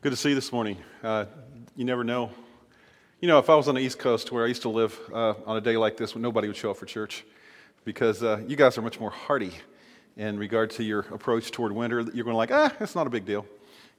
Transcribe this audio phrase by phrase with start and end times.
[0.00, 0.76] Good to see you this morning.
[1.02, 1.24] Uh,
[1.74, 2.30] you never know.
[3.20, 5.34] You know, if I was on the East Coast where I used to live uh,
[5.44, 7.24] on a day like this, nobody would show up for church
[7.84, 9.50] because uh, you guys are much more hardy
[10.16, 12.06] in regard to your approach toward winter.
[12.14, 13.44] You're going like, ah, it's not a big deal.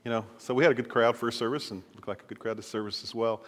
[0.06, 2.40] You know, so we had a good crowd first service and looked like a good
[2.40, 3.44] crowd this service as well.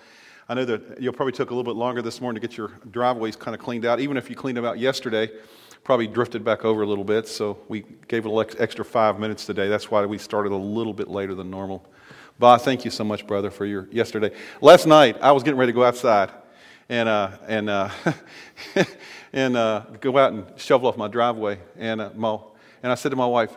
[0.50, 2.74] I know that you'll probably took a little bit longer this morning to get your
[2.92, 4.02] driveways kind of cleaned out.
[4.02, 5.30] Even if you cleaned them out yesterday,
[5.86, 7.30] probably drifted back over a little bit.
[7.30, 9.70] So we gave it an extra five minutes today.
[9.70, 11.88] That's why we started a little bit later than normal.
[12.42, 14.32] Bob, thank you so much, brother, for your yesterday.
[14.62, 16.32] Last night, I was getting ready to go outside
[16.90, 17.90] and, uh, and, uh,
[19.32, 22.54] and uh, go out and shovel off my driveway and uh, mow.
[22.82, 23.56] And I said to my wife,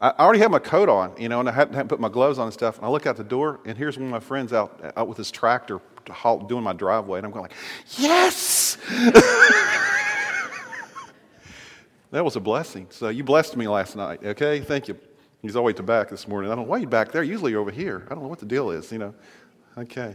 [0.00, 2.38] I already had my coat on, you know, and I hadn't, hadn't, put my gloves
[2.38, 2.78] on and stuff.
[2.78, 5.18] And I look out the door, and here's one of my friends out, out with
[5.18, 5.78] his tractor
[6.48, 7.18] doing my driveway.
[7.18, 7.52] And I'm going like,
[7.98, 8.78] yes!
[12.10, 12.86] that was a blessing.
[12.88, 14.60] So you blessed me last night, okay?
[14.60, 14.98] Thank you.
[15.42, 16.52] He's all the way to back this morning.
[16.52, 17.24] I don't know why you back there.
[17.24, 18.06] Usually you're over here.
[18.08, 19.12] I don't know what the deal is, you know.
[19.76, 20.14] Okay.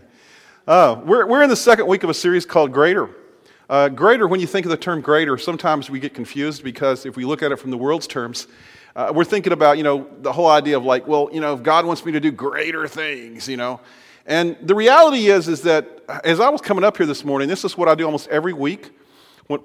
[0.66, 3.10] Uh, we're, we're in the second week of a series called Greater.
[3.70, 7.18] Uh, greater, when you think of the term greater, sometimes we get confused because if
[7.18, 8.48] we look at it from the world's terms,
[8.96, 11.62] uh, we're thinking about, you know, the whole idea of like, well, you know, if
[11.62, 13.82] God wants me to do greater things, you know.
[14.26, 17.66] And the reality is, is that as I was coming up here this morning, this
[17.66, 18.92] is what I do almost every week.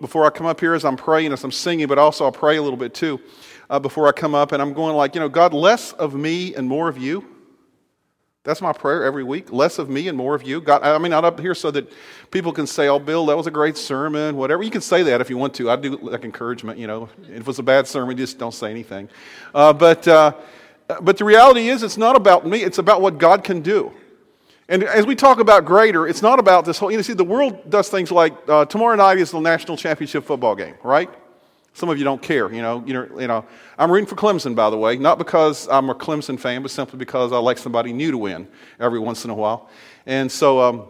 [0.00, 2.56] Before I come up here, as I'm praying, as I'm singing, but also I'll pray
[2.56, 3.20] a little bit too
[3.70, 6.54] uh, before I come up, and I'm going like, you know, God, less of me
[6.54, 7.26] and more of you.
[8.44, 9.52] That's my prayer every week.
[9.52, 10.60] Less of me and more of you.
[10.60, 11.88] God, I mean, I'm not up here so that
[12.32, 15.20] people can say, "Oh, Bill, that was a great sermon." Whatever you can say that
[15.20, 15.70] if you want to.
[15.70, 16.76] I do like encouragement.
[16.76, 19.08] You know, if it was a bad sermon, just don't say anything.
[19.54, 20.32] Uh, but uh,
[21.00, 22.64] but the reality is, it's not about me.
[22.64, 23.92] It's about what God can do.
[24.68, 26.90] And as we talk about greater, it's not about this whole.
[26.90, 30.24] You know, see, the world does things like uh, tomorrow night is the national championship
[30.24, 31.10] football game, right?
[31.74, 33.46] Some of you don't care, you know, you know, you know.
[33.78, 36.98] I'm rooting for Clemson, by the way, not because I'm a Clemson fan, but simply
[36.98, 38.46] because I like somebody new to win
[38.78, 39.70] every once in a while.
[40.04, 40.84] And so, um,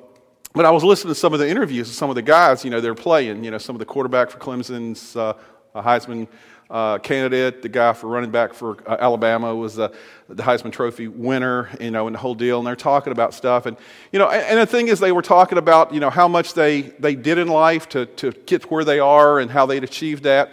[0.55, 2.71] but I was listening to some of the interviews of some of the guys, you
[2.71, 5.35] know, they're playing, you know, some of the quarterback for Clemson's uh,
[5.75, 6.27] Heisman
[6.73, 9.93] uh, candidate, the guy for running back for uh, Alabama was the
[10.31, 12.59] Heisman Trophy winner, you know, and the whole deal.
[12.59, 13.67] And they're talking about stuff.
[13.67, 13.77] And,
[14.11, 16.55] you know, and, and, the thing is, they were talking about, you know, how much
[16.55, 20.23] they, they did in life to, to get where they are and how they'd achieved
[20.23, 20.51] that.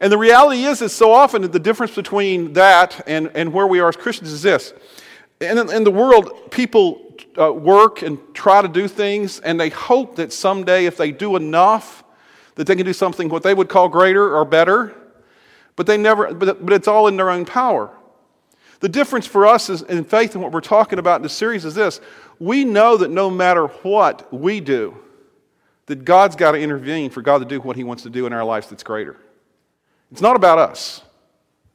[0.00, 3.78] And the reality is, is so often the difference between that and, and where we
[3.78, 4.74] are as Christians is this.
[5.40, 10.16] In, in the world, people uh, work and try to do things, and they hope
[10.16, 12.02] that someday, if they do enough,
[12.56, 14.96] that they can do something what they would call greater or better.
[15.80, 16.34] But they never.
[16.34, 17.88] But, but it's all in their own power.
[18.80, 21.64] The difference for us is, in faith and what we're talking about in the series
[21.64, 22.02] is this:
[22.38, 24.94] we know that no matter what we do,
[25.86, 28.34] that God's got to intervene for God to do what He wants to do in
[28.34, 29.16] our lives that's greater.
[30.12, 31.00] It's not about us,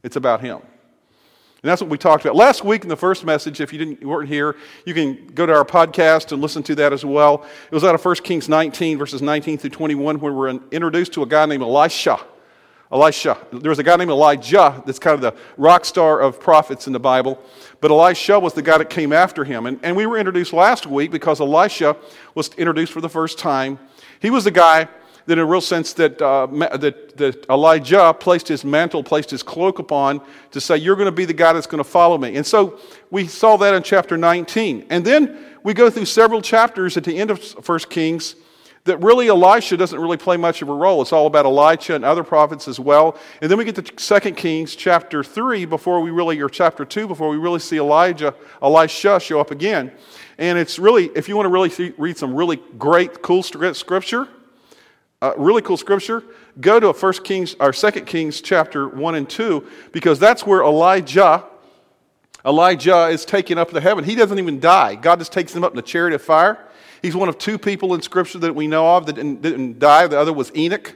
[0.04, 0.58] it's about Him.
[0.58, 2.36] And that's what we talked about.
[2.36, 4.56] Last week in the first message, if you, didn't, you weren't here,
[4.86, 7.44] you can go to our podcast and listen to that as well.
[7.72, 11.24] It was out of 1 Kings 19, verses 19 through 21, where we're introduced to
[11.24, 12.20] a guy named Elisha.
[12.92, 13.38] Elisha.
[13.52, 16.94] There was a guy named Elijah that's kind of the rock star of prophets in
[16.94, 17.40] the Bible.
[17.82, 19.66] But Elisha was the guy that came after him.
[19.66, 21.98] And, and we were introduced last week because Elisha
[22.36, 23.80] was introduced for the first time.
[24.20, 24.88] He was the guy
[25.26, 29.42] that in a real sense that, uh, that, that Elijah placed his mantle, placed his
[29.42, 30.22] cloak upon
[30.52, 32.36] to say, You're going to be the guy that's going to follow me.
[32.36, 32.80] And so
[33.10, 34.86] we saw that in chapter 19.
[34.92, 38.36] And then we go through several chapters at the end of 1 Kings
[38.86, 41.02] that really Elisha doesn't really play much of a role.
[41.02, 43.18] It's all about Elisha and other prophets as well.
[43.42, 47.08] And then we get to 2 Kings chapter 3 before we really, or chapter 2,
[47.08, 49.92] before we really see Elijah, Elisha show up again.
[50.38, 54.28] And it's really, if you want to really see, read some really great, cool scripture,
[55.22, 56.24] uh, really cool scripture.
[56.62, 61.44] Go to First Kings or Second Kings chapter one and two because that's where Elijah,
[62.46, 64.04] Elijah is taken up to heaven.
[64.04, 64.94] He doesn't even die.
[64.94, 66.60] God just takes him up in a chariot of fire.
[67.06, 70.08] He's one of two people in Scripture that we know of that didn't, die.
[70.08, 70.96] The other was Enoch.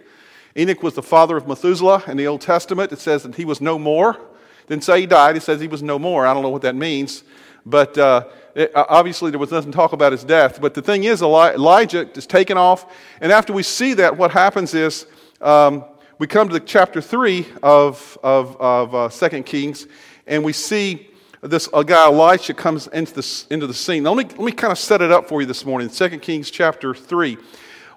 [0.58, 2.92] Enoch was the father of Methuselah in the Old Testament.
[2.92, 4.20] It says that he was no more.
[4.66, 5.38] Didn't say he died.
[5.38, 6.26] It says he was no more.
[6.26, 7.24] I don't know what that means,
[7.64, 8.26] but uh,
[8.56, 10.60] it, uh, obviously, there was nothing to talk about his death.
[10.60, 12.92] But the thing is, Elijah is taken off.
[13.22, 15.06] And after we see that, what happens is
[15.42, 15.86] um,
[16.18, 19.86] we come to chapter 3 of, of, of uh, 2 Kings,
[20.26, 21.09] and we see
[21.42, 24.04] this a guy, Elisha, comes into the, into the scene.
[24.04, 25.90] Now, let me, let me kind of set it up for you this morning.
[25.90, 27.38] 2 Kings chapter 3.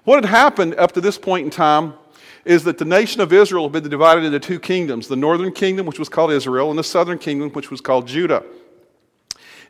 [0.05, 1.93] What had happened up to this point in time
[2.45, 5.85] is that the nation of Israel had been divided into two kingdoms the northern kingdom,
[5.85, 8.43] which was called Israel, and the southern kingdom, which was called Judah.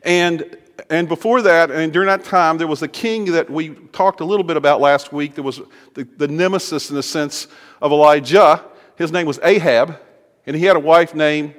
[0.02, 0.56] And
[0.90, 4.24] and before that, and during that time, there was a king that we talked a
[4.24, 5.34] little bit about last week.
[5.34, 5.60] There was
[5.94, 7.46] the, the nemesis, in the sense
[7.80, 8.64] of Elijah.
[8.96, 9.98] His name was Ahab,
[10.46, 11.54] and he had a wife named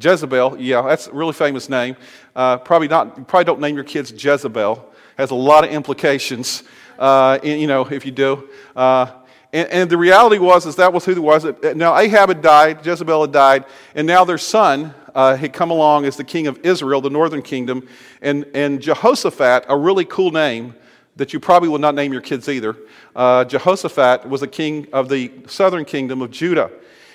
[0.00, 1.96] Jezebel, yeah, that's a really famous name.
[2.36, 3.26] Uh, probably not.
[3.26, 4.92] Probably don't name your kids Jezebel.
[5.16, 6.62] Has a lot of implications.
[6.98, 8.48] Uh, you know, if you do.
[8.74, 9.10] Uh,
[9.52, 11.46] and, and, the reality was is that was who it was.
[11.74, 13.64] Now Ahab had died, Jezebel had died,
[13.94, 17.42] and now their son uh, had come along as the king of Israel, the northern
[17.42, 17.88] kingdom,
[18.20, 20.74] and and Jehoshaphat, a really cool name
[21.16, 22.76] that you probably will not name your kids either.
[23.16, 26.70] Uh, Jehoshaphat was the king of the southern kingdom of Judah.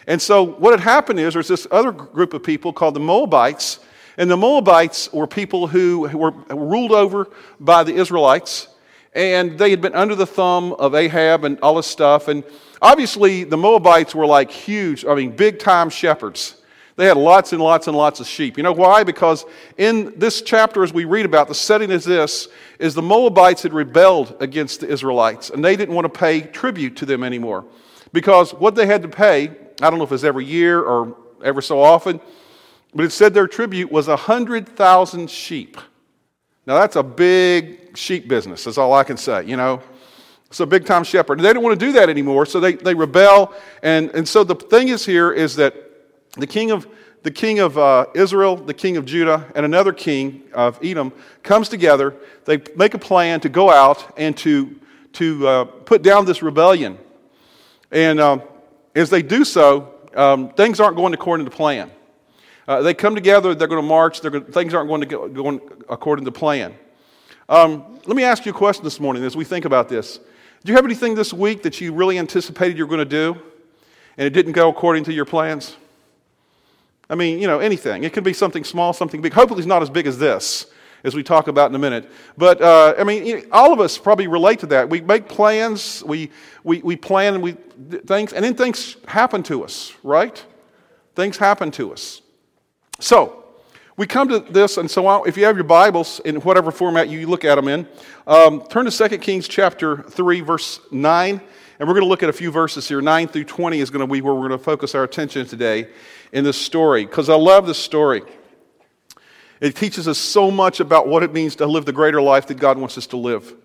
[0.07, 3.79] And so what had happened is there's this other group of people called the Moabites,
[4.17, 7.29] and the Moabites were people who were ruled over
[7.59, 8.67] by the Israelites,
[9.13, 12.27] and they had been under the thumb of Ahab and all this stuff.
[12.27, 12.43] And
[12.81, 16.57] obviously, the Moabites were like huge, I mean, big time shepherds.
[16.95, 18.55] They had lots and lots and lots of sheep.
[18.55, 19.03] You know why?
[19.03, 19.45] Because
[19.77, 23.73] in this chapter, as we read about, the setting is this: is the Moabites had
[23.73, 27.65] rebelled against the Israelites, and they didn't want to pay tribute to them anymore,
[28.11, 31.61] because what they had to pay, I don't know if it's every year or ever
[31.61, 32.19] so often,
[32.93, 35.77] but it said their tribute was a hundred thousand sheep.
[36.65, 38.63] Now that's a big sheep business.
[38.63, 39.45] That's all I can say.
[39.45, 39.81] You know,
[40.47, 41.39] it's a big time shepherd.
[41.39, 43.53] They don't want to do that anymore, so they, they rebel.
[43.81, 45.75] And, and so the thing is here is that
[46.37, 46.87] the king of,
[47.23, 51.11] the king of uh, Israel, the king of Judah, and another king of Edom
[51.41, 52.15] comes together.
[52.45, 54.79] They make a plan to go out and to,
[55.13, 56.97] to uh, put down this rebellion.
[57.91, 58.43] And um,
[58.95, 61.91] as they do so, um, things aren't going according to plan.
[62.67, 65.59] Uh, they come together, they're going to march, going, things aren't going to go going
[65.89, 66.73] according to plan.
[67.49, 70.19] Um, let me ask you a question this morning as we think about this.
[70.63, 73.41] Do you have anything this week that you really anticipated you were going to do
[74.17, 75.75] and it didn't go according to your plans?
[77.09, 78.05] I mean, you know, anything.
[78.05, 79.33] It could be something small, something big.
[79.33, 80.67] Hopefully, it's not as big as this,
[81.03, 82.09] as we talk about in a minute.
[82.37, 84.89] But, uh, I mean, all of us probably relate to that.
[84.89, 86.31] We make plans, we,
[86.63, 87.53] we, we plan we,
[88.05, 90.43] things, and then things happen to us, right?
[91.15, 92.21] Things happen to us.
[92.99, 93.43] So,
[93.95, 97.27] we come to this, and so if you have your Bibles in whatever format you
[97.27, 97.87] look at them in,
[98.25, 101.39] um, turn to 2 Kings chapter 3, verse 9.
[101.79, 103.01] And we're going to look at a few verses here.
[103.01, 105.89] 9 through 20 is going to be where we're going to focus our attention today
[106.31, 108.23] in this story, because I love this story.
[109.63, 112.55] It teaches us so much about what it means to live the greater life that
[112.55, 113.55] God wants us to live.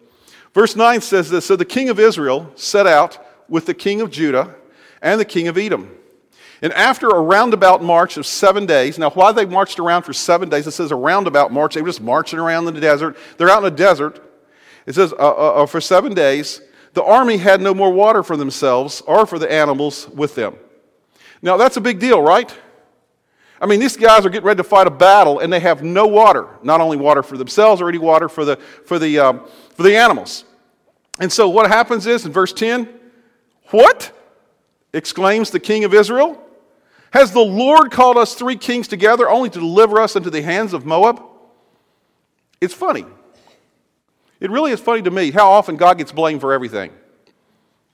[0.54, 3.18] Verse 9 says this So the king of Israel set out
[3.48, 4.54] with the king of Judah
[5.02, 5.90] and the king of Edom.
[6.62, 10.48] And after a roundabout march of seven days, now why they marched around for seven
[10.48, 11.74] days, it says a roundabout march.
[11.74, 13.16] They were just marching around in the desert.
[13.36, 14.24] They're out in the desert.
[14.86, 16.60] It says uh, uh, uh, for seven days,
[16.92, 20.54] the army had no more water for themselves or for the animals with them.
[21.42, 22.56] Now that's a big deal, right?
[23.60, 26.06] I mean, these guys are getting ready to fight a battle and they have no
[26.06, 26.48] water.
[26.62, 29.96] Not only water for themselves or any water for the, for the, um, for the
[29.96, 30.44] animals.
[31.20, 32.88] And so what happens is in verse 10,
[33.70, 34.12] what?
[34.92, 36.42] exclaims the king of Israel.
[37.12, 40.72] Has the Lord called us three kings together only to deliver us into the hands
[40.72, 41.22] of Moab?
[42.60, 43.06] It's funny.
[44.40, 46.92] It really is funny to me how often God gets blamed for everything.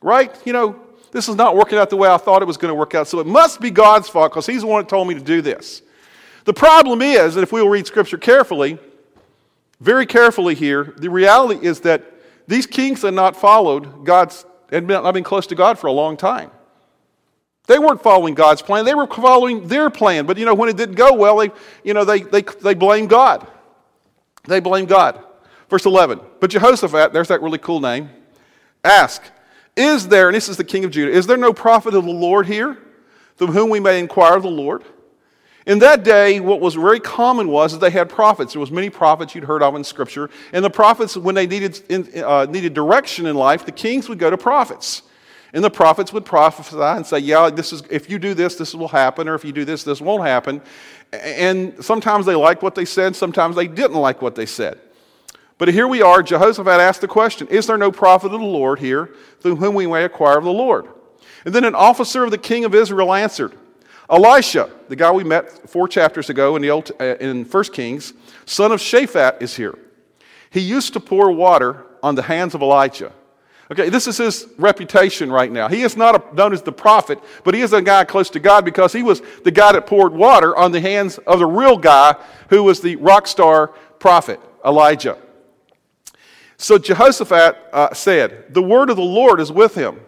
[0.01, 0.35] Right?
[0.45, 0.81] You know,
[1.15, 3.07] this is not working out the way I thought it was going to work out,
[3.07, 5.41] so it must be God's fault because He's the one that told me to do
[5.41, 5.81] this.
[6.45, 8.79] The problem is that if we will read Scripture carefully,
[9.81, 12.03] very carefully here, the reality is that
[12.49, 16.51] these kings had not followed God's, not been close to God for a long time.
[17.69, 18.85] They weren't following God's plan.
[18.85, 20.27] They were following their plan.
[20.27, 21.53] But, you know, when it didn't go well, they,
[21.85, 23.47] you know, they, they, they blamed God.
[24.49, 25.25] They blame God.
[25.71, 26.21] Verse 11.
[26.41, 28.11] But Jehoshaphat, there's that really cool name,
[28.83, 29.23] ask,
[29.77, 32.11] Is there, and this is the king of Judah, is there no prophet of the
[32.11, 32.79] Lord here
[33.37, 34.85] through whom we may inquire of the Lord?
[35.67, 38.53] In that day, what was very common was that they had prophets.
[38.53, 40.29] There was many prophets you'd heard of in Scripture.
[40.53, 41.81] And the prophets, when they needed,
[42.23, 45.03] uh, needed direction in life, the kings would go to prophets.
[45.55, 48.75] And the prophets would prophesy and say, Yeah, this is, if you do this, this
[48.75, 50.61] will happen, or if you do this, this won't happen.
[51.13, 54.81] And sometimes they liked what they said, sometimes they didn't like what they said.
[55.59, 58.79] But here we are, Jehoshaphat asked the question Is there no prophet of the Lord
[58.79, 60.89] here through whom we may acquire of the Lord?
[61.45, 63.55] And then an officer of the king of Israel answered,
[64.11, 68.13] Elisha, the guy we met four chapters ago in, the Old, uh, in 1 Kings,
[68.45, 69.79] son of Shaphat, is here.
[70.51, 73.13] He used to pour water on the hands of Elijah
[73.71, 75.69] Okay, this is his reputation right now.
[75.69, 78.41] He is not a, known as the prophet, but he is a guy close to
[78.41, 81.79] God because he was the guy that poured water on the hands of the real
[81.79, 82.15] guy
[82.51, 83.69] who was the rock star
[83.99, 85.17] prophet, Elijah.
[86.57, 90.01] So Jehoshaphat uh, said, The word of the Lord is with him.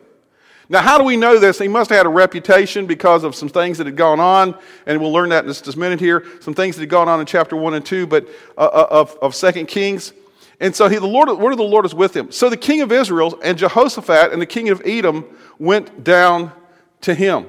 [0.68, 1.58] Now, how do we know this?
[1.58, 5.00] He must have had a reputation because of some things that had gone on, and
[5.00, 6.24] we'll learn that in just a minute here.
[6.40, 8.26] Some things that had gone on in chapter 1 and 2 but,
[8.58, 10.12] uh, uh of, of 2 Kings.
[10.58, 12.32] And so he, the Lord, word of the Lord is with him.
[12.32, 15.24] So the king of Israel and Jehoshaphat and the king of Edom
[15.58, 16.50] went down
[17.02, 17.46] to him.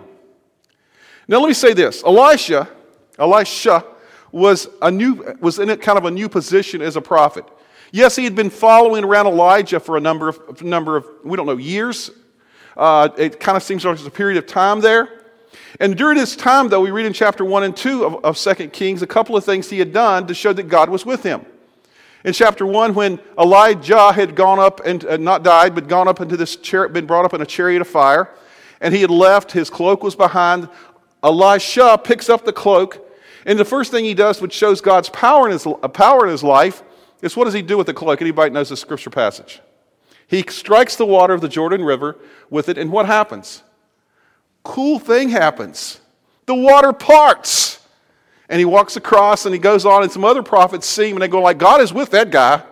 [1.27, 2.69] Now let me say this Elisha
[3.17, 3.83] Elisha
[4.31, 7.45] was, a new, was in a kind of a new position as a prophet.
[7.91, 11.45] Yes, he had been following around Elijah for a number of, number of we don't
[11.45, 12.11] know, years.
[12.75, 15.23] Uh, it kind of seems like there's a period of time there.
[15.79, 18.69] And during this time, though, we read in chapter 1 and 2 of, of 2
[18.69, 21.45] Kings a couple of things he had done to show that God was with him.
[22.23, 26.19] In chapter 1, when Elijah had gone up and uh, not died, but gone up
[26.19, 28.29] into this chariot, been brought up in a chariot of fire,
[28.81, 30.67] and he had left, his cloak was behind.
[31.23, 33.07] Elisha picks up the cloak,
[33.45, 36.43] and the first thing he does, which shows God's power in his, power in his
[36.43, 36.83] life,
[37.21, 38.21] is what does he do with the cloak?
[38.21, 39.61] Anybody knows the scripture passage?
[40.27, 42.17] He strikes the water of the Jordan River
[42.49, 43.63] with it, and what happens?
[44.63, 45.99] Cool thing happens.
[46.45, 47.79] The water parts.
[48.49, 51.21] And he walks across and he goes on, and some other prophets see him and
[51.21, 52.63] they go, like, God is with that guy.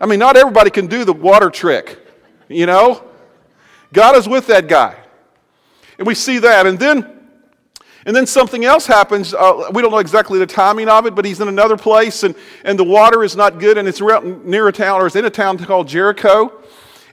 [0.00, 2.06] I mean, not everybody can do the water trick,
[2.48, 3.02] you know?
[3.92, 4.96] God is with that guy.
[5.98, 6.66] And we see that.
[6.66, 7.13] And then
[8.06, 9.32] and then something else happens.
[9.34, 12.34] Uh, we don't know exactly the timing of it, but he's in another place and,
[12.64, 15.30] and the water is not good and it's near a town or it's in a
[15.30, 16.52] town called Jericho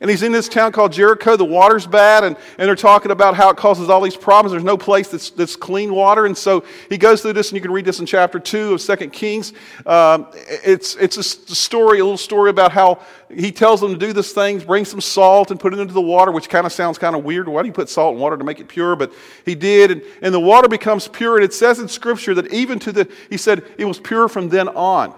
[0.01, 1.37] and he's in this town called Jericho.
[1.37, 4.51] The water's bad, and, and they're talking about how it causes all these problems.
[4.51, 6.25] There's no place that's, that's clean water.
[6.25, 8.81] And so he goes through this, and you can read this in chapter 2 of
[8.81, 9.53] Second Kings.
[9.85, 14.11] Um, it's it's a story, a little story about how he tells them to do
[14.11, 16.97] this thing, bring some salt and put it into the water, which kind of sounds
[16.97, 17.47] kind of weird.
[17.47, 18.95] Why do you put salt in water to make it pure?
[18.95, 19.13] But
[19.45, 21.35] he did, and, and the water becomes pure.
[21.35, 24.49] And it says in Scripture that even to the, he said, it was pure from
[24.49, 25.13] then on.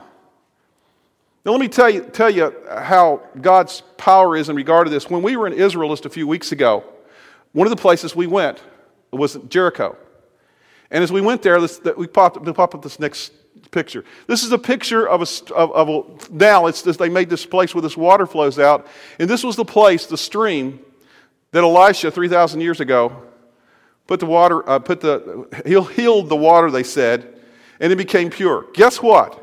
[1.45, 5.09] Now, let me tell you, tell you how God's power is in regard to this.
[5.09, 6.85] When we were in Israel just a few weeks ago,
[7.51, 8.61] one of the places we went
[9.11, 9.97] was Jericho.
[10.89, 13.33] And as we went there, this, we, popped, we popped up this next
[13.71, 14.05] picture.
[14.27, 17.45] This is a picture of a, of, of a now it's this, they made this
[17.45, 18.87] place where this water flows out.
[19.19, 20.79] And this was the place, the stream,
[21.51, 23.21] that Elisha, 3,000 years ago,
[24.07, 27.37] put the water, uh, put the, he healed the water, they said,
[27.81, 28.65] and it became pure.
[28.73, 29.39] Guess what?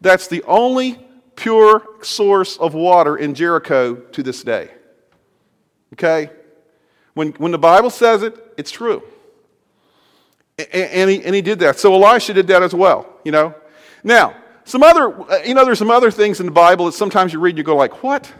[0.00, 0.98] That's the only
[1.40, 4.70] pure source of water in Jericho to this day.
[5.94, 6.30] Okay?
[7.14, 9.02] When, when the Bible says it, it's true.
[10.58, 11.78] And, and, he, and he did that.
[11.78, 13.54] So Elisha did that as well, you know?
[14.04, 17.32] Now, some other, uh, you know, there's some other things in the Bible that sometimes
[17.32, 18.30] you read and you go like, what?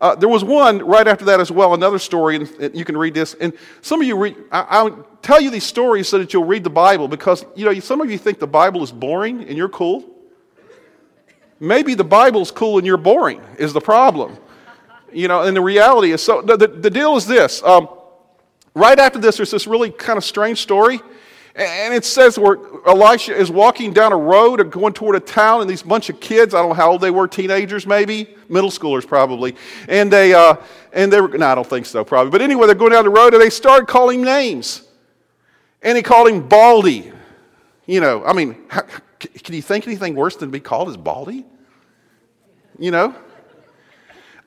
[0.00, 3.12] Uh, there was one right after that as well, another story, and you can read
[3.12, 3.34] this.
[3.34, 6.64] And some of you read, I, I'll tell you these stories so that you'll read
[6.64, 9.68] the Bible because, you know, some of you think the Bible is boring and you're
[9.68, 10.11] cool.
[11.62, 14.36] Maybe the Bible's cool and you're boring, is the problem.
[15.12, 17.62] You know, and the reality is so the, the, the deal is this.
[17.62, 17.88] Um,
[18.74, 20.98] right after this, there's this really kind of strange story.
[21.54, 25.60] And it says where Elisha is walking down a road and going toward a town,
[25.60, 28.70] and these bunch of kids, I don't know how old they were, teenagers maybe, middle
[28.70, 29.54] schoolers probably,
[29.86, 30.56] and they, uh,
[30.92, 33.10] and they were, no, I don't think so probably, but anyway, they're going down the
[33.10, 34.82] road and they start calling names.
[35.80, 37.12] And he called him Baldy.
[37.86, 38.82] You know, I mean, how,
[39.20, 41.44] can you think anything worse than to be called as Baldy?
[42.82, 43.14] You know?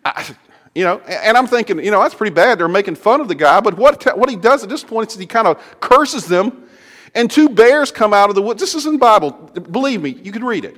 [0.03, 0.35] I,
[0.75, 2.59] you know, and I'm thinking, you know, that's pretty bad.
[2.59, 5.17] They're making fun of the guy, but what, what he does at this point is
[5.17, 6.67] he kind of curses them,
[7.15, 8.59] and two bears come out of the woods.
[8.59, 9.31] This is in the Bible.
[9.31, 10.75] Believe me, you can read it.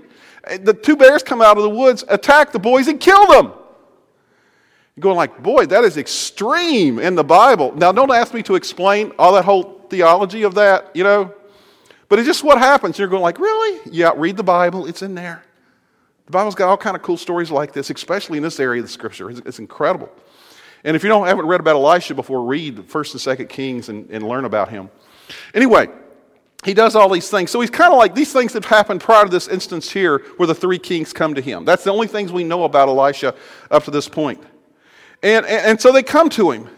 [0.47, 3.51] Uh, the two bears come out of the woods, attack the boys, and kill them.
[4.95, 7.75] You're going like, boy, that is extreme in the Bible.
[7.75, 11.33] Now, don't ask me to explain all that whole theology of that, you know.
[12.07, 12.99] But it's just what happens.
[12.99, 13.79] You're going like, really?
[13.91, 14.85] Yeah, read the Bible.
[14.85, 15.43] It's in there.
[16.27, 18.85] The Bible's got all kind of cool stories like this, especially in this area of
[18.85, 19.29] the Scripture.
[19.29, 20.09] It's, it's incredible.
[20.83, 24.09] And if you don't haven't read about Elisha before, read First and Second Kings and,
[24.09, 24.89] and learn about him.
[25.53, 25.87] Anyway,
[26.65, 27.49] he does all these things.
[27.49, 30.47] So he's kind of like these things that happened prior to this instance here, where
[30.47, 31.63] the three kings come to him.
[31.63, 33.33] That's the only things we know about Elisha
[33.71, 34.43] up to this point.
[35.23, 36.69] And, and, and so they come to him.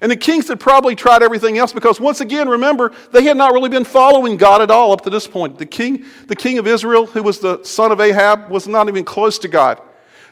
[0.00, 3.52] And the kings had probably tried everything else because, once again, remember, they had not
[3.52, 5.58] really been following God at all up to this point.
[5.58, 9.04] The king, the king of Israel, who was the son of Ahab, was not even
[9.04, 9.80] close to God.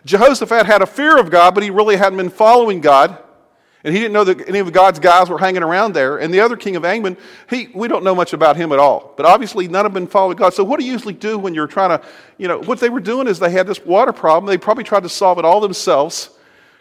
[0.04, 3.18] Jehoshaphat had a fear of God, but he really hadn't been following God.
[3.86, 6.18] And he didn't know that any of God's guys were hanging around there.
[6.18, 7.16] And the other king of Ammon,
[7.48, 9.14] he, we don't know much about him at all.
[9.16, 10.54] But obviously, none of them been following God.
[10.54, 12.04] So, what do you usually do when you're trying to,
[12.36, 14.48] you know, what they were doing is they had this water problem.
[14.48, 16.30] They probably tried to solve it all themselves,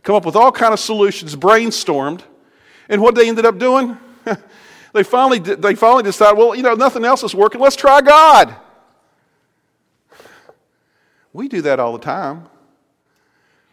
[0.02, 2.22] come up with all kind of solutions, brainstormed.
[2.90, 3.98] And what they ended up doing?
[4.94, 7.62] they, finally, they finally decided, well, you know, nothing else is working.
[7.62, 8.56] Let's try God.
[11.34, 12.48] We do that all the time.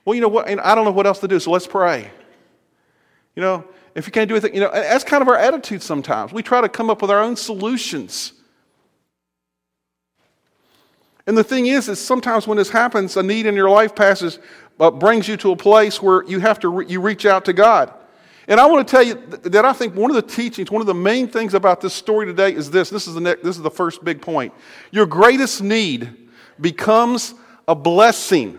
[0.05, 0.49] Well, you know what?
[0.49, 2.11] And I don't know what else to do, so let's pray.
[3.37, 3.65] You know,
[3.95, 6.33] if you can't do anything, you know, that's kind of our attitude sometimes.
[6.33, 8.33] We try to come up with our own solutions.
[11.27, 14.39] And the thing is, is sometimes when this happens, a need in your life passes,
[14.81, 17.53] uh, brings you to a place where you have to re- you reach out to
[17.53, 17.95] God.
[18.53, 20.87] And I want to tell you that I think one of the teachings, one of
[20.87, 22.91] the main things about this story today is this.
[22.91, 24.53] This is the, next, this is the first big point.
[24.91, 26.29] Your greatest need
[26.61, 27.33] becomes
[27.67, 28.59] a blessing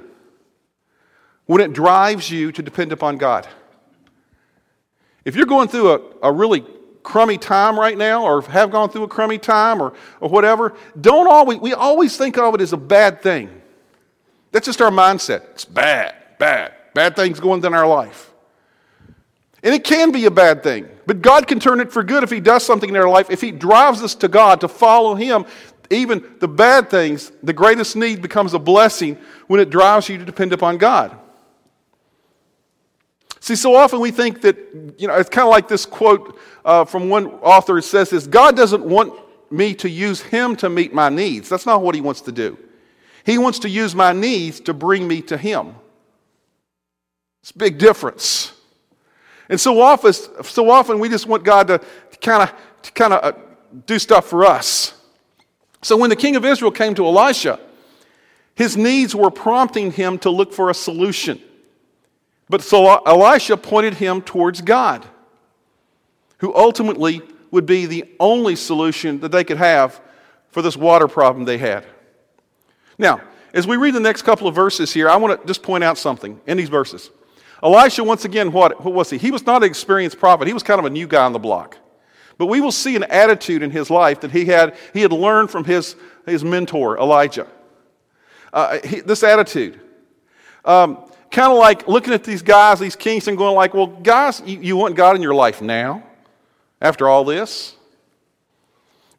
[1.45, 3.47] when it drives you to depend upon God.
[5.25, 6.65] If you're going through a, a really
[7.03, 11.27] crummy time right now or have gone through a crummy time or, or whatever, don't
[11.27, 13.61] always, we always think of it as a bad thing.
[14.51, 15.43] That's just our mindset.
[15.51, 18.32] It's bad, bad, bad things going on in our life.
[19.63, 22.29] And it can be a bad thing, but God can turn it for good if
[22.29, 23.29] He does something in our life.
[23.29, 25.45] If He drives us to God to follow Him,
[25.89, 29.17] even the bad things, the greatest need becomes a blessing
[29.47, 31.17] when it drives you to depend upon God.
[33.39, 34.57] See, so often we think that,
[34.97, 37.77] you know, it's kind of like this quote uh, from one author.
[37.77, 39.13] It says this God doesn't want
[39.51, 41.47] me to use Him to meet my needs.
[41.47, 42.57] That's not what He wants to do.
[43.25, 45.75] He wants to use my needs to bring me to Him.
[47.41, 48.53] It's a big difference.
[49.49, 51.79] And so often, so often we just want God to
[52.21, 53.37] kind of kind of uh,
[53.85, 54.93] do stuff for us.
[55.81, 57.59] So when the king of Israel came to Elisha,
[58.55, 61.41] his needs were prompting him to look for a solution.
[62.49, 65.05] But so Elisha pointed him towards God,
[66.37, 67.21] who ultimately
[67.51, 70.01] would be the only solution that they could have
[70.49, 71.85] for this water problem they had.
[72.97, 73.21] Now,
[73.53, 75.97] as we read the next couple of verses here, I want to just point out
[75.97, 77.09] something in these verses.
[77.63, 79.17] Elisha, once again, what, what was he?
[79.17, 81.39] He was not an experienced prophet, he was kind of a new guy on the
[81.39, 81.77] block.
[82.37, 85.49] But we will see an attitude in his life that he had, he had learned
[85.49, 87.47] from his, his mentor, Elijah.
[88.51, 89.79] Uh, he, this attitude.
[90.65, 94.41] Um, kind of like looking at these guys, these kings, and going like, well, guys,
[94.45, 96.03] you, you want God in your life now?
[96.81, 97.75] After all this?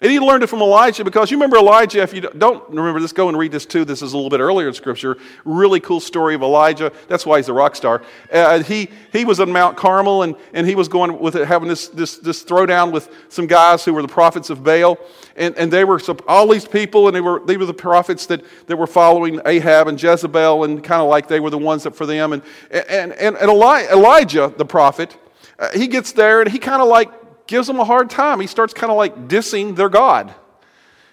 [0.05, 3.15] And he learned it from Elijah because you remember Elijah, if you don't remember this,
[3.15, 3.87] go and read this too.
[3.87, 5.17] This is a little bit earlier in Scripture.
[5.47, 6.93] Really cool story of Elijah.
[7.09, 8.03] That's why he's a rock star.
[8.31, 11.71] Uh, he, he was on Mount Carmel and, and he was going with it, having
[11.71, 14.99] this, this, this throwdown with some guys who were the prophets of Baal.
[15.37, 18.45] And, and they were all these people, and they were, they were the prophets that,
[18.67, 21.97] that were following Ahab and Jezebel, and kind of like they were the ones that
[21.97, 22.35] for them.
[22.35, 25.17] And, and, and, and Elijah, the prophet,
[25.59, 28.41] uh, he gets there and he kind of like gives them a hard time.
[28.41, 30.35] He starts kind of like dissing their God,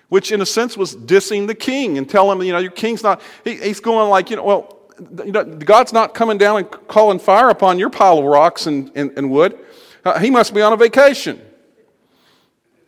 [0.09, 3.03] which in a sense was dissing the king and telling him, you know, your king's
[3.03, 4.77] not, he, he's going like, you know, well,
[5.25, 8.91] you know, God's not coming down and calling fire upon your pile of rocks and,
[8.95, 9.57] and, and wood.
[10.05, 11.41] Uh, he must be on a vacation.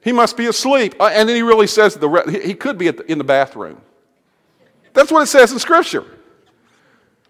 [0.01, 0.95] He must be asleep.
[0.99, 3.82] Uh, and then he really says the re- he could be the, in the bathroom.
[4.93, 6.06] That's what it says in Scripture.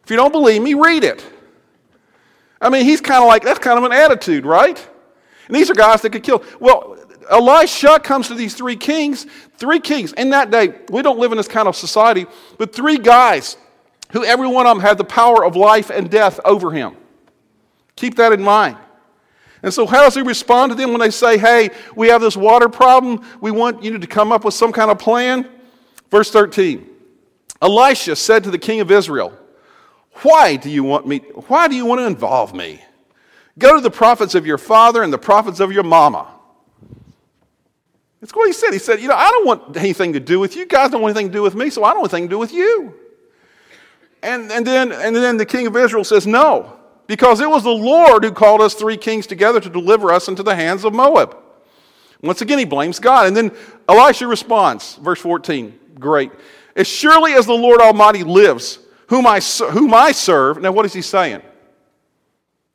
[0.04, 1.24] If you don't believe me, read it.
[2.60, 4.86] I mean, he's kind of like, that's kind of an attitude, right?
[5.48, 6.44] And these are guys that could kill.
[6.60, 6.98] Well,
[7.30, 9.26] Elisha comes to these three kings,
[9.58, 10.14] three kings.
[10.14, 12.26] In that day, we don't live in this kind of society,
[12.58, 13.58] but three guys
[14.12, 16.96] who every one of them had the power of life and death over him.
[17.96, 18.78] Keep that in mind.
[19.62, 22.36] And so, how does he respond to them when they say, Hey, we have this
[22.36, 23.26] water problem.
[23.40, 25.50] We want you to come up with some kind of plan?
[26.12, 26.90] Verse 13
[27.62, 29.38] Elisha said to the king of Israel,
[30.22, 31.20] Why do you want me?
[31.48, 32.82] Why do you want to involve me?
[33.58, 36.28] Go to the prophets of your father and the prophets of your mama.
[38.20, 38.72] That's what he said.
[38.72, 40.66] He said, You know, I don't want anything to do with you.
[40.66, 42.40] Guys don't want anything to do with me, so I don't want anything to do
[42.40, 42.94] with you.
[44.24, 47.70] And, and, then, and then the king of Israel says, No, because it was the
[47.70, 51.38] Lord who called us three kings together to deliver us into the hands of Moab.
[52.22, 53.28] Once again, he blames God.
[53.28, 53.52] And then
[53.90, 56.32] Elisha responds, verse 14, great.
[56.76, 60.62] As surely as the Lord Almighty lives, whom I, whom I serve.
[60.62, 61.42] Now, what is he saying?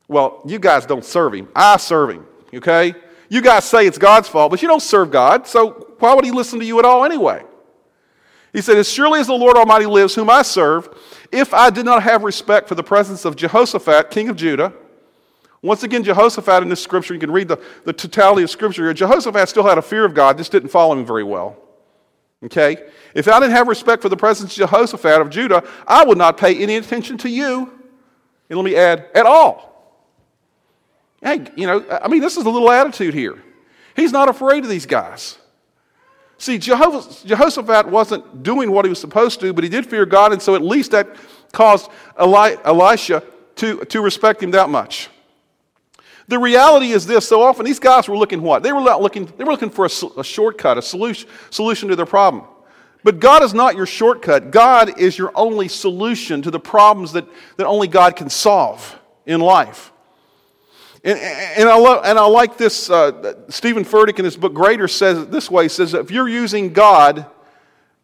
[0.09, 1.47] Well, you guys don't serve him.
[1.55, 2.95] I serve him, okay?
[3.29, 6.31] You guys say it's God's fault, but you don't serve God, so why would he
[6.31, 7.43] listen to you at all anyway?
[8.51, 10.89] He said, As surely as the Lord Almighty lives, whom I serve,
[11.31, 14.73] if I did not have respect for the presence of Jehoshaphat, king of Judah,
[15.61, 18.93] once again, Jehoshaphat in this scripture, you can read the, the totality of scripture here.
[18.93, 21.55] Jehoshaphat still had a fear of God, just didn't follow him very well.
[22.45, 22.77] Okay?
[23.13, 26.37] If I didn't have respect for the presence of Jehoshaphat of Judah, I would not
[26.37, 27.71] pay any attention to you.
[28.49, 29.68] And let me add, at all.
[31.21, 33.41] Hey, you know, I mean, this is a little attitude here.
[33.95, 35.37] He's not afraid of these guys.
[36.37, 40.41] See, Jehoshaphat wasn't doing what he was supposed to, but he did fear God, and
[40.41, 41.15] so at least that
[41.51, 43.23] caused Elisha
[43.57, 45.09] to, to respect him that much.
[46.29, 48.63] The reality is this so often these guys were looking what?
[48.63, 51.95] They were not looking, they were looking for a, a shortcut, a solution, solution to
[51.95, 52.45] their problem.
[53.03, 54.51] But God is not your shortcut.
[54.51, 57.25] God is your only solution to the problems that,
[57.57, 59.91] that only God can solve in life.
[61.03, 62.89] And, and, I, love, and I like this.
[62.89, 66.73] Uh, Steven Furtick in his book Greater says it this way: says, if you're using
[66.73, 67.25] God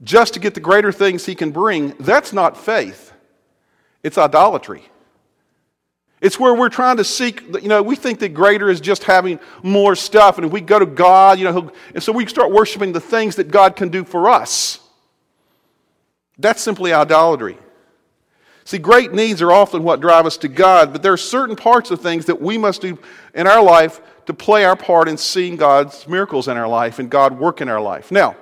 [0.03, 3.13] just to get the greater things he can bring, that's not faith,
[4.03, 4.89] it's idolatry.
[6.21, 9.39] It's where we're trying to seek, you know, we think that greater is just having
[9.62, 10.38] more stuff.
[10.38, 13.36] And if we go to God, you know, and so we start worshiping the things
[13.36, 14.79] that God can do for us.
[16.38, 17.58] That's simply idolatry.
[18.65, 21.91] See, great needs are often what drive us to God, but there are certain parts
[21.91, 22.97] of things that we must do
[23.36, 27.08] in our life to play our part in seeing God's miracles in our life and
[27.08, 28.12] God work in our life.
[28.12, 28.36] Now,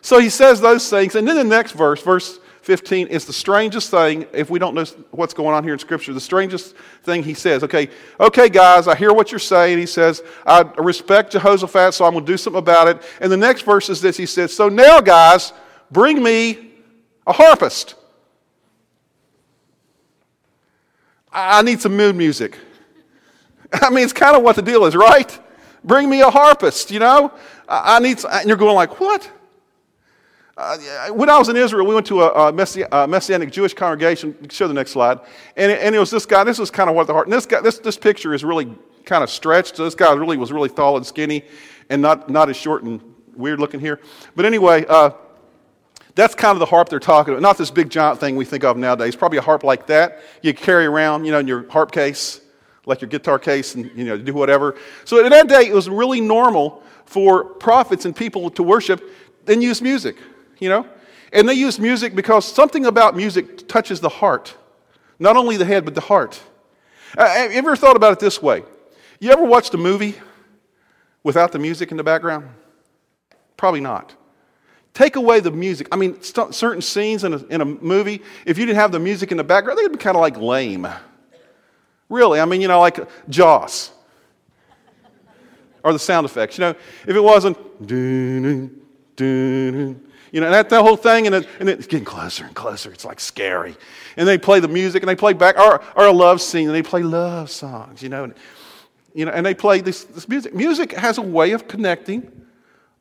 [0.00, 3.90] so he says those things, and then the next verse, verse 15, is the strangest
[3.90, 7.34] thing, if we don't know what's going on here in Scripture, the strangest thing he
[7.34, 7.62] says.
[7.62, 9.78] Okay, okay, guys, I hear what you're saying.
[9.78, 13.02] He says, I respect Jehoshaphat, so I'm going to do something about it.
[13.20, 15.52] And the next verse is this He says, So now, guys,
[15.90, 16.70] bring me
[17.26, 17.94] a harpist.
[21.36, 22.56] I need some mood music.
[23.72, 25.38] I mean, it's kind of what the deal is, right?
[25.84, 27.32] Bring me a harpist, you know?
[27.68, 29.30] I need, some, and you're going like, what?
[30.56, 33.74] Uh, when I was in Israel, we went to a, a, Messi- a, Messianic Jewish
[33.74, 34.48] congregation.
[34.48, 35.20] Show the next slide.
[35.56, 36.44] And it, and it was this guy.
[36.44, 37.26] This was kind of what the heart.
[37.26, 39.76] And this guy, this, this picture is really kind of stretched.
[39.76, 41.44] So this guy really was really tall and skinny,
[41.90, 43.02] and not not as short and
[43.34, 44.00] weird looking here.
[44.34, 45.10] But anyway, uh,
[46.16, 47.42] that's kind of the harp they're talking about.
[47.42, 49.14] Not this big giant thing we think of nowadays.
[49.14, 52.40] Probably a harp like that you carry around, you know, in your harp case,
[52.84, 54.76] like your guitar case, and you know, do whatever.
[55.04, 59.00] So in that day, it was really normal for prophets and people to worship
[59.46, 60.16] and use music
[60.58, 60.86] you know?
[61.32, 64.54] And they use music because something about music touches the heart.
[65.18, 66.40] Not only the head, but the heart.
[67.16, 68.62] Uh, have you ever thought about it this way?
[69.18, 70.14] You ever watched a movie
[71.22, 72.48] without the music in the background?
[73.56, 74.14] Probably not.
[74.96, 75.88] Take away the music.
[75.92, 78.98] I mean, st- certain scenes in a, in a movie, if you didn't have the
[78.98, 80.88] music in the background, they'd be kind of like lame.
[82.08, 83.90] Really, I mean, you know, like Jaws.
[85.84, 86.56] Or the sound effects.
[86.56, 86.74] You know,
[87.06, 87.58] if it wasn't,
[87.90, 88.70] you
[90.32, 92.90] know, that, that whole thing, and, it, and it's getting closer and closer.
[92.90, 93.76] It's like scary.
[94.16, 96.74] And they play the music, and they play back, or, or a love scene, and
[96.74, 98.24] they play love songs, you know.
[98.24, 98.34] And,
[99.12, 100.54] you know, and they play this, this music.
[100.54, 102.45] Music has a way of connecting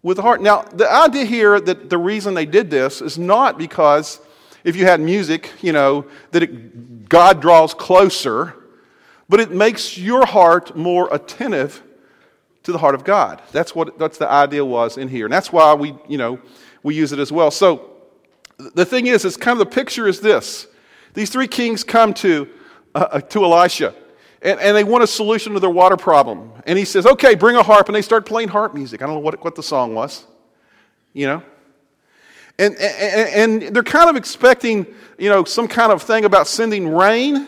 [0.06, 0.40] with the heart.
[0.40, 4.20] Now, the idea here that the reason they did this is not because
[4.64, 8.54] if you had music, you know, that it, God draws closer,
[9.28, 11.82] but it makes your heart more attentive
[12.62, 13.42] to the heart of God.
[13.52, 15.26] That's what that's the idea was in here.
[15.26, 16.40] And that's why we, you know,
[16.84, 17.50] we use it as well.
[17.50, 17.90] So
[18.76, 20.68] the thing is, it's kind of the picture is this.
[21.16, 22.48] These three kings come to,
[22.94, 23.96] uh, uh, to Elisha,
[24.46, 26.52] and, and they want a solution to their water problem.
[26.68, 27.90] And he says, okay, bring a harp.
[27.90, 29.02] And they start playing harp music.
[29.02, 30.24] I don't know what, what the song was,
[31.14, 31.42] you know?
[32.60, 34.86] And, and, and they're kind of expecting,
[35.18, 37.48] you know, some kind of thing about sending rain.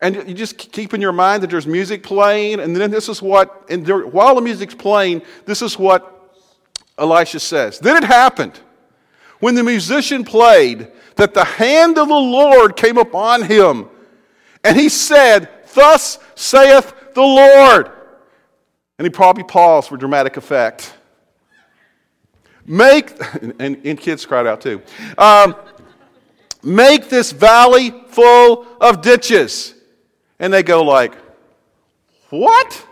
[0.00, 3.22] And you just keep in your mind that there's music playing, and then this is
[3.22, 6.10] what, and there, while the music's playing, this is what
[6.98, 7.78] Elisha says.
[7.78, 8.60] Then it happened
[9.40, 13.88] when the musician played that the hand of the Lord came upon him.
[14.62, 17.90] And he said, Thus saith the Lord.
[18.98, 20.94] And he probably paused for dramatic effect.
[22.64, 23.12] Make,
[23.58, 24.80] and, and kids cried out too.
[25.18, 25.56] Um,
[26.62, 29.74] make this valley full of ditches.
[30.38, 31.14] And they go like,
[32.30, 32.86] What?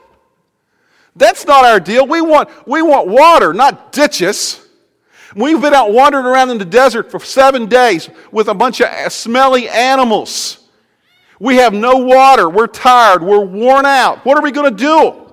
[1.15, 2.07] That's not our deal.
[2.07, 4.67] We want, we want water, not ditches.
[5.35, 9.13] We've been out wandering around in the desert for seven days with a bunch of
[9.13, 10.62] smelly animals.
[11.43, 12.49] We have no water.
[12.49, 13.21] We're tired.
[13.21, 14.25] We're worn out.
[14.25, 15.33] What are we going to do?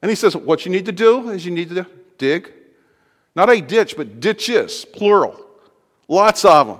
[0.00, 2.50] And he says, What you need to do is you need to dig.
[3.36, 5.38] Not a ditch, but ditches, plural.
[6.08, 6.78] Lots of them.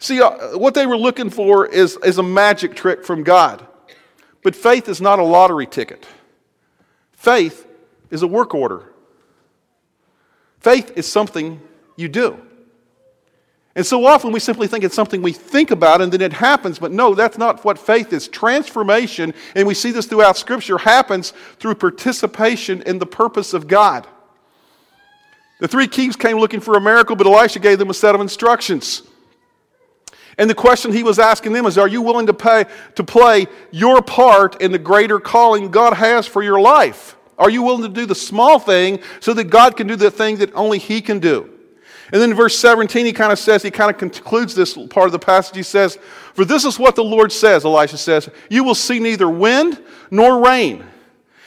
[0.00, 3.64] See, uh, what they were looking for is, is a magic trick from God.
[4.42, 6.04] But faith is not a lottery ticket.
[7.12, 7.64] Faith
[8.10, 8.92] is a work order.
[10.58, 11.60] Faith is something
[11.94, 12.40] you do.
[13.76, 16.78] And so often we simply think it's something we think about and then it happens,
[16.78, 18.26] but no, that's not what faith is.
[18.26, 24.06] Transformation, and we see this throughout Scripture, happens through participation in the purpose of God.
[25.60, 28.20] The three kings came looking for a miracle, but Elisha gave them a set of
[28.20, 29.02] instructions.
[30.36, 33.46] And the question he was asking them is Are you willing to, pay, to play
[33.70, 37.16] your part in the greater calling God has for your life?
[37.38, 40.36] Are you willing to do the small thing so that God can do the thing
[40.36, 41.59] that only He can do?
[42.12, 45.06] And then in verse 17, he kind of says, he kind of concludes this part
[45.06, 45.56] of the passage.
[45.56, 45.96] He says,
[46.34, 50.44] For this is what the Lord says, Elisha says, You will see neither wind nor
[50.44, 50.84] rain.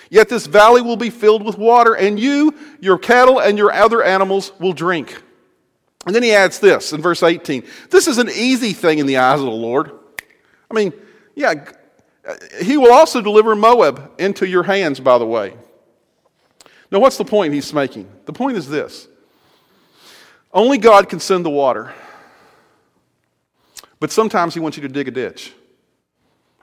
[0.09, 4.03] Yet this valley will be filled with water, and you, your cattle, and your other
[4.03, 5.21] animals will drink.
[6.05, 9.17] And then he adds this in verse 18 This is an easy thing in the
[9.17, 9.91] eyes of the Lord.
[10.69, 10.93] I mean,
[11.35, 11.65] yeah,
[12.61, 15.55] he will also deliver Moab into your hands, by the way.
[16.91, 18.07] Now, what's the point he's making?
[18.25, 19.07] The point is this
[20.53, 21.93] only God can send the water,
[23.99, 25.53] but sometimes he wants you to dig a ditch.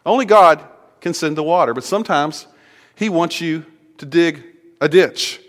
[0.04, 0.64] Only God
[1.00, 2.46] can send the water, but sometimes
[2.94, 3.64] He wants you
[3.98, 4.42] to dig
[4.80, 5.40] a ditch.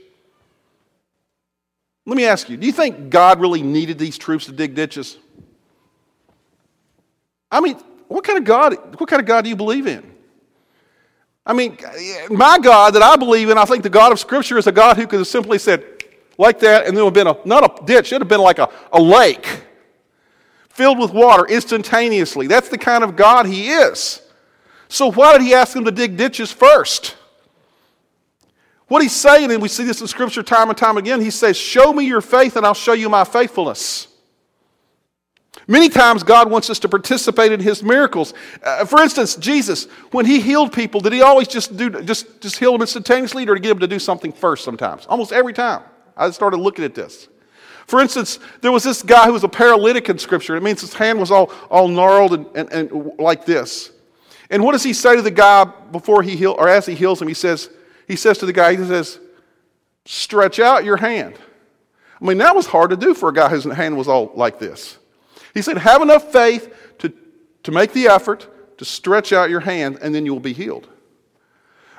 [2.06, 5.18] Let me ask you do you think God really needed these troops to dig ditches?
[7.52, 7.76] I mean,
[8.08, 10.10] what kind of God, what kind of God do you believe in?
[11.46, 11.78] I mean,
[12.30, 14.98] my God that I believe in, I think the God of Scripture is a God
[14.98, 16.01] who could have simply said,
[16.42, 18.42] like that, and there would have been a, not a ditch, it would have been
[18.42, 19.62] like a, a lake
[20.70, 22.48] filled with water instantaneously.
[22.48, 24.22] That's the kind of God He is.
[24.90, 27.16] So, why did He ask them to dig ditches first?
[28.88, 31.56] What He's saying, and we see this in Scripture time and time again, He says,
[31.56, 34.08] Show me your faith, and I'll show you my faithfulness.
[35.68, 38.34] Many times, God wants us to participate in His miracles.
[38.64, 42.58] Uh, for instance, Jesus, when He healed people, did He always just, do, just, just
[42.58, 45.06] heal them instantaneously, or did He get them to do something first sometimes?
[45.06, 45.84] Almost every time.
[46.16, 47.28] I started looking at this.
[47.88, 50.56] For instance, there was this guy who was a paralytic in Scripture.
[50.56, 53.92] It means his hand was all, all gnarled and, and, and like this.
[54.50, 57.22] And what does he say to the guy before he heals, or as he heals
[57.22, 57.28] him?
[57.28, 57.70] He says,
[58.08, 59.20] he says to the guy, he says,
[60.06, 61.36] stretch out your hand.
[62.22, 64.60] I mean, that was hard to do for a guy whose hand was all like
[64.60, 64.98] this.
[65.54, 67.12] He said, have enough faith to,
[67.64, 68.48] to make the effort
[68.78, 70.88] to stretch out your hand, and then you will be healed.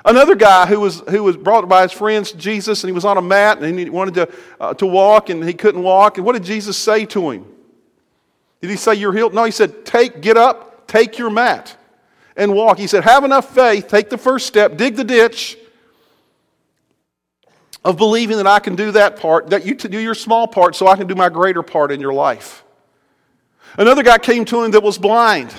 [0.05, 3.17] Another guy who was, who was brought by his friends Jesus, and he was on
[3.17, 6.17] a mat, and he wanted to, uh, to walk, and he couldn't walk.
[6.17, 7.45] And what did Jesus say to him?
[8.61, 9.33] Did he say, You're healed?
[9.33, 11.75] No, he said, Take, get up, take your mat,
[12.35, 12.79] and walk.
[12.79, 15.57] He said, Have enough faith, take the first step, dig the ditch
[17.85, 20.75] of believing that I can do that part, that you to do your small part
[20.75, 22.63] so I can do my greater part in your life.
[23.77, 25.53] Another guy came to him that was blind.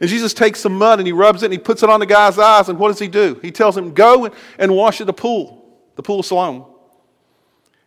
[0.00, 2.06] And Jesus takes some mud and he rubs it and he puts it on the
[2.06, 2.68] guy's eyes.
[2.68, 3.38] And what does he do?
[3.42, 6.64] He tells him, Go and wash at the pool, the pool of Siloam.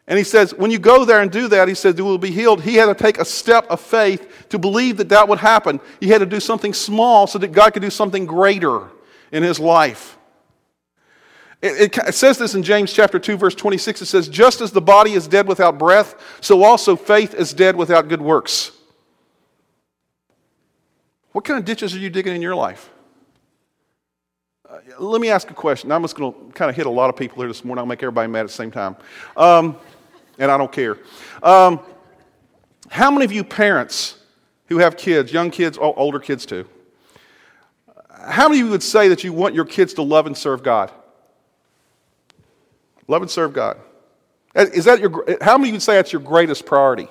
[0.08, 2.32] And he says, When you go there and do that, he says, You will be
[2.32, 2.62] healed.
[2.62, 5.80] He had to take a step of faith to believe that that would happen.
[6.00, 8.90] He had to do something small so that God could do something greater
[9.32, 10.18] in his life.
[11.62, 14.02] It, it, it, says this in James chapter 2, verse 26.
[14.02, 17.76] It says, Just as the body is dead without breath, so also faith is dead
[17.76, 18.72] without good works.
[21.32, 22.90] What kind of ditches are you digging in your life?
[24.70, 25.92] Uh, let me ask a question.
[25.92, 27.80] I'm just going to kind of hit a lot of people here this morning.
[27.80, 28.96] I'll make everybody mad at the same time.
[29.38, 29.78] Um,
[30.38, 30.98] and I don't care.
[31.42, 31.80] Um,
[32.90, 34.18] how many of you parents
[34.68, 36.68] who have kids, young kids, older kids too,
[38.28, 40.64] how many of you would say that you want your kids to love and serve
[40.64, 40.92] God?
[43.08, 43.78] Love and serve God.
[44.54, 47.08] Is that your, how many of you would say that's your greatest priority?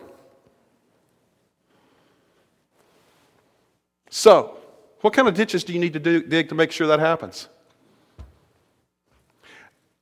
[4.11, 4.57] So,
[5.01, 7.49] what kind of ditches do you need to do, dig to make sure that happens?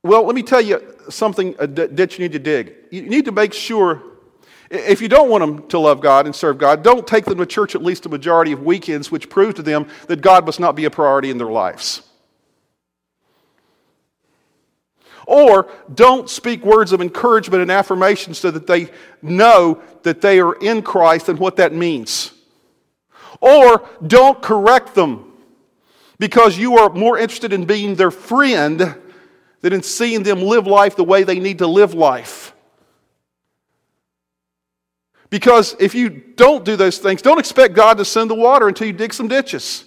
[0.01, 2.75] Well, let me tell you something a ditch you need to dig.
[2.89, 4.01] You need to make sure,
[4.69, 7.45] if you don't want them to love God and serve God, don't take them to
[7.45, 10.75] church at least a majority of weekends, which prove to them that God must not
[10.75, 12.01] be a priority in their lives.
[15.27, 18.89] Or don't speak words of encouragement and affirmation so that they
[19.21, 22.31] know that they are in Christ and what that means.
[23.41, 25.31] Or don't correct them
[26.17, 28.95] because you are more interested in being their friend
[29.61, 32.53] than in seeing them live life the way they need to live life.
[35.29, 38.87] Because if you don't do those things, don't expect God to send the water until
[38.87, 39.85] you dig some ditches.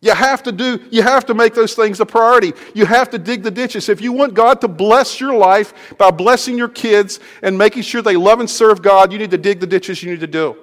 [0.00, 2.52] You have to do, you have to make those things a priority.
[2.72, 3.88] You have to dig the ditches.
[3.88, 8.00] If you want God to bless your life by blessing your kids and making sure
[8.00, 10.56] they love and serve God, you need to dig the ditches you need to do.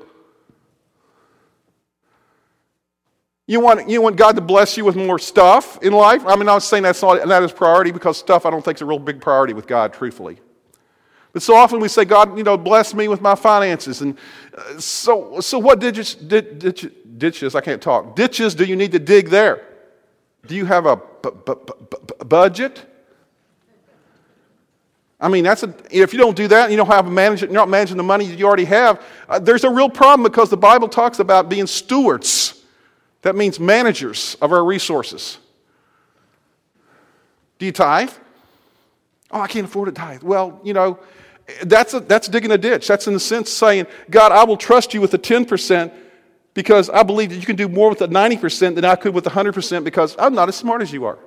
[3.48, 6.26] You want, you want God to bless you with more stuff in life?
[6.26, 8.78] I mean, I'm not saying that's not that is priority because stuff I don't think
[8.78, 10.40] is a real big priority with God, truthfully.
[11.32, 14.02] But so often we say, God, you know, bless me with my finances.
[14.02, 14.18] And
[14.58, 19.00] uh, so, so what ditches, ditches, ditches, I can't talk, ditches do you need to
[19.00, 19.68] dig there?
[20.48, 20.98] Do you have a
[22.26, 22.86] budget?
[25.20, 27.70] I mean, that's a, if you don't do that, you don't have manage, you're not
[27.70, 29.04] managing the money you already have.
[29.30, 32.55] Uh, there's a real problem because the Bible talks about being stewards.
[33.26, 35.40] That means managers of our resources.
[37.58, 38.12] Do you tithe?
[39.32, 40.22] Oh, I can't afford to tithe.
[40.22, 41.00] Well, you know,
[41.64, 42.88] that's, a, that's digging a ditch.
[42.88, 45.92] That's in the sense saying, God, I will trust you with the 10%
[46.54, 49.24] because I believe that you can do more with the 90% than I could with
[49.24, 51.18] the 100% because I'm not as smart as you are.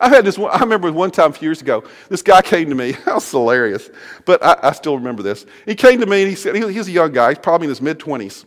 [0.00, 2.68] I've had this one, I remember one time a few years ago, this guy came
[2.68, 2.92] to me.
[3.04, 3.90] That was hilarious.
[4.24, 5.46] But I, I still remember this.
[5.66, 7.70] He came to me and he said, he, he's a young guy, he's probably in
[7.70, 8.44] his mid 20s.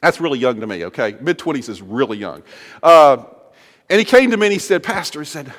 [0.00, 1.16] That's really young to me, okay?
[1.20, 2.42] Mid 20s is really young.
[2.82, 3.24] Uh,
[3.88, 5.52] and he came to me and he said, Pastor, he said,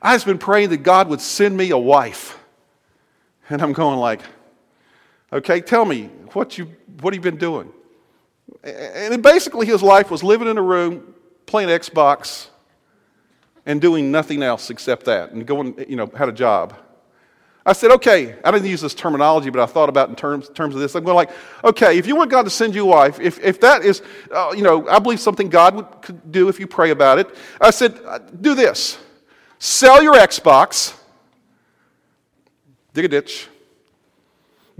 [0.00, 2.38] I've been praying that God would send me a wife.
[3.48, 4.20] And I'm going like,
[5.32, 6.64] Okay, tell me what you
[7.00, 7.70] what have you been doing?
[8.64, 12.48] And basically, his life was living in a room, playing Xbox,
[13.68, 16.74] and doing nothing else except that, and going, you know, had a job.
[17.66, 20.74] I said, okay, I didn't use this terminology, but I thought about in terms, terms
[20.74, 20.94] of this.
[20.94, 21.30] I'm going like,
[21.62, 24.00] okay, if you want God to send you a wife, if, if that is,
[24.34, 27.28] uh, you know, I believe something God would, could do if you pray about it.
[27.60, 28.96] I said, uh, do this.
[29.58, 30.94] Sell your Xbox,
[32.94, 33.48] dig a ditch,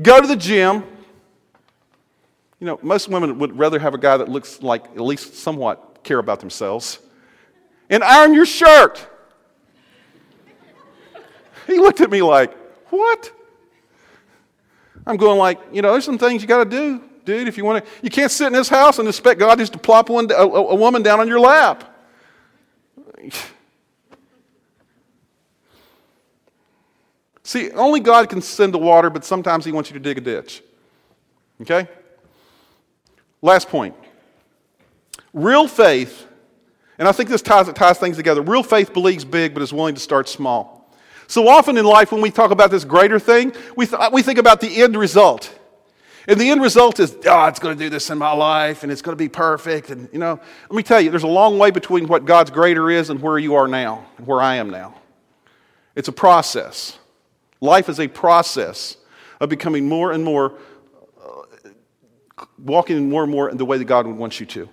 [0.01, 0.83] go to the gym.
[2.59, 6.03] You know, most women would rather have a guy that looks like at least somewhat
[6.05, 7.01] care about themselves.
[7.91, 9.07] And iron your shirt.
[11.67, 12.57] He looked at me like,
[12.91, 13.33] what?
[15.07, 17.49] I'm going like, you know, there's some things you got to do, dude.
[17.49, 19.79] If you want to, you can't sit in this house and expect God just to
[19.79, 21.85] plop one, a, a woman down on your lap.
[27.43, 30.21] See, only God can send the water, but sometimes He wants you to dig a
[30.21, 30.63] ditch.
[31.63, 31.89] Okay?
[33.41, 33.95] Last point.
[35.33, 36.27] Real faith,
[36.99, 38.43] and I think this ties, ties things together.
[38.43, 40.79] Real faith believes big, but is willing to start small.
[41.29, 44.39] So often in life, when we talk about this greater thing, we, th- we think
[44.39, 45.55] about the end result.
[46.27, 48.93] And the end result is, oh, it's going to do this in my life and
[48.93, 49.91] it's going to be perfect.
[49.91, 52.91] And, you know, let me tell you, there's a long way between what God's greater
[52.91, 54.95] is and where you are now and where I am now.
[55.95, 56.99] It's a process.
[57.61, 58.97] Life is a process
[59.41, 60.55] of becoming more and more,
[61.23, 64.69] uh, walking more and more in the way that God would want you to.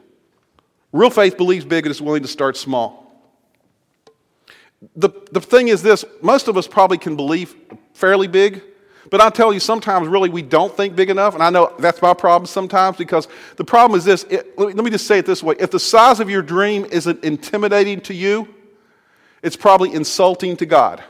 [0.96, 3.06] Real faith believes big and is willing to start small
[4.96, 7.56] the, the thing is this most of us probably can believe
[7.94, 8.62] fairly big,
[9.10, 11.34] but I'll tell you, sometimes really we don't think big enough.
[11.34, 14.74] And I know that's my problem sometimes because the problem is this it, let, me,
[14.74, 18.02] let me just say it this way if the size of your dream isn't intimidating
[18.02, 18.48] to you,
[19.42, 21.04] it's probably insulting to God.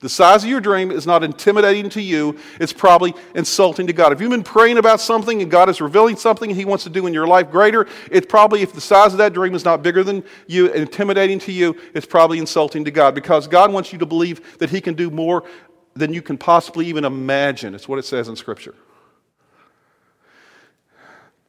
[0.00, 4.12] The size of your dream is not intimidating to you, it's probably insulting to God.
[4.12, 7.06] If you've been praying about something and God is revealing something He wants to do
[7.06, 10.02] in your life greater, it's probably, if the size of that dream is not bigger
[10.02, 14.06] than you, intimidating to you, it's probably insulting to God because God wants you to
[14.06, 15.44] believe that He can do more
[15.92, 17.74] than you can possibly even imagine.
[17.74, 18.74] It's what it says in Scripture.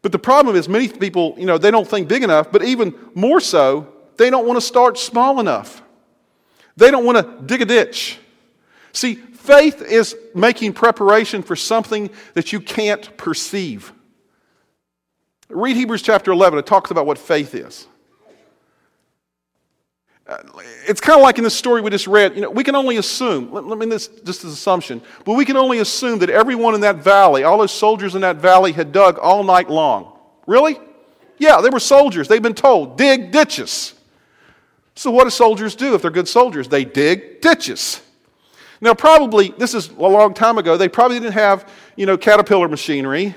[0.02, 2.94] But the problem is, many people, you know, they don't think big enough, but even
[3.14, 5.82] more so, they don't want to start small enough.
[6.76, 8.18] They don't want to dig a ditch.
[8.94, 13.94] See, faith is making preparation for something that you can't perceive.
[15.50, 17.88] Read Hebrews chapter 11, it talks about what faith is.
[20.28, 20.38] Uh,
[20.88, 22.36] it's kind of like in the story we just read.
[22.36, 25.44] You know, we can only assume, let, let me this just as assumption, but we
[25.44, 28.92] can only assume that everyone in that valley, all those soldiers in that valley, had
[28.92, 30.18] dug all night long.
[30.48, 30.80] Really?
[31.38, 32.28] Yeah, they were soldiers.
[32.28, 33.94] They've been told, dig ditches.
[34.96, 36.68] So, what do soldiers do if they're good soldiers?
[36.68, 38.02] They dig ditches.
[38.82, 42.68] Now, probably, this is a long time ago, they probably didn't have, you know, caterpillar
[42.68, 43.36] machinery.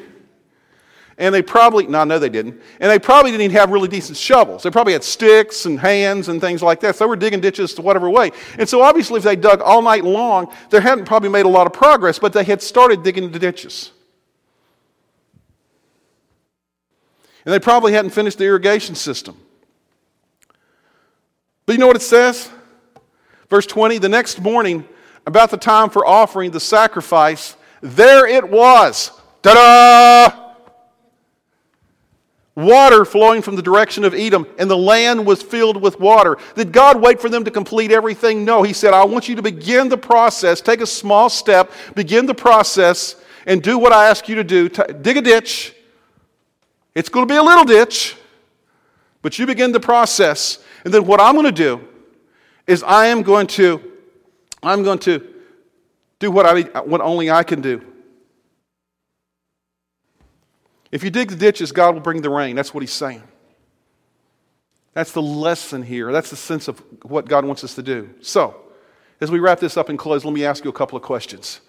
[1.17, 2.61] And they probably, no, no, they didn't.
[2.81, 4.65] And they probably didn't even have really decent shovels.
[4.65, 6.97] They probably had sticks and hands and things like that.
[6.97, 8.33] So they were digging ditches to whatever way.
[8.59, 11.67] And so obviously, if they dug all night long, they hadn't probably made a lot
[11.67, 13.93] of progress, but they had started digging the ditches.
[17.45, 19.37] And they probably hadn't finished the irrigation system.
[21.67, 22.51] But you know what it says?
[23.51, 24.85] Verse 20 the next morning,
[25.27, 29.11] about the time for offering the sacrifice, there it was.
[29.43, 30.45] Ta da!
[32.57, 36.39] Water flowing from the direction of Edom, and the land was filled with water.
[36.55, 38.45] Did God wait for them to complete everything?
[38.45, 38.63] No.
[38.63, 42.35] He said, I want you to begin the process, take a small step, begin the
[42.35, 44.69] process, and do what I ask you to do.
[44.69, 45.75] dig a ditch.
[46.95, 48.17] It's going to be a little ditch,
[49.21, 50.63] but you begin the process.
[50.85, 51.81] And then what I'm going to do
[52.69, 53.94] is I am going to
[54.65, 55.27] I'm going to
[56.19, 57.83] do what, I, what only I can do.
[60.91, 62.55] If you dig the ditches, God will bring the rain.
[62.55, 63.23] That's what he's saying.
[64.93, 66.13] That's the lesson here.
[66.13, 68.11] That's the sense of what God wants us to do.
[68.21, 68.55] So,
[69.21, 71.61] as we wrap this up and close, let me ask you a couple of questions.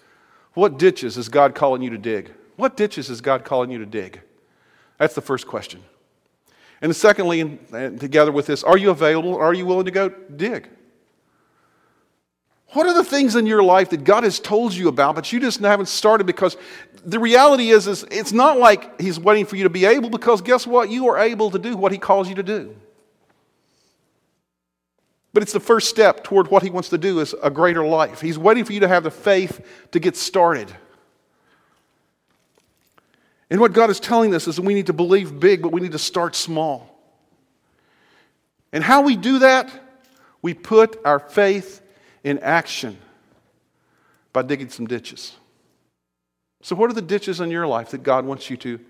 [0.54, 2.32] What ditches is God calling you to dig?
[2.54, 4.22] What ditches is God calling you to dig?
[4.98, 5.82] That's the first question.
[6.80, 9.36] And secondly, and together with this, are you available?
[9.36, 10.68] Are you willing to go dig?
[12.70, 15.40] What are the things in your life that God has told you about, but you
[15.40, 16.26] just haven't started?
[16.26, 16.56] Because
[17.04, 20.42] the reality is, is it's not like He's waiting for you to be able, because
[20.42, 20.90] guess what?
[20.90, 22.74] You are able to do what He calls you to do.
[25.32, 28.20] But it's the first step toward what He wants to do is a greater life.
[28.20, 30.74] He's waiting for you to have the faith to get started.
[33.48, 35.80] And what God is telling us is that we need to believe big, but we
[35.80, 36.92] need to start small.
[38.72, 39.70] And how we do that,
[40.42, 41.80] we put our faith
[42.24, 42.98] in action
[44.32, 45.36] by digging some ditches.
[46.62, 48.80] So, what are the ditches in your life that God wants you to,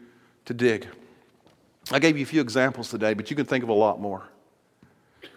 [0.47, 0.87] to dig?
[1.91, 4.25] I gave you a few examples today, but you can think of a lot more.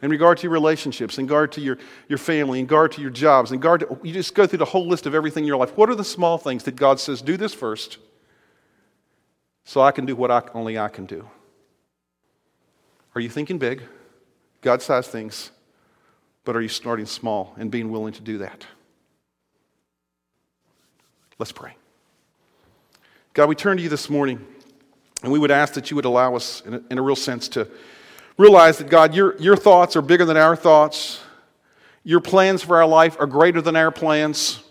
[0.02, 1.78] In regard to your relationships, in regard to your,
[2.08, 4.66] your family, in regard to your jobs, in regard to, you just go through the
[4.66, 5.76] whole list of everything in your life.
[5.76, 7.98] What are the small things that God says, do this first
[9.66, 11.28] so I can do what I, only I can do?
[13.16, 13.84] Are you thinking big,
[14.62, 15.52] God sized things,
[16.50, 18.66] but are you starting small and being willing to do that?
[21.38, 21.76] Let's pray.
[23.34, 24.44] God, we turn to you this morning,
[25.22, 27.50] and we would ask that you would allow us, in a, in a real sense,
[27.50, 27.68] to
[28.40, 31.22] realize that, God, your, your thoughts are bigger than our thoughts.
[32.04, 34.64] Your plans for our life are greater than our plans.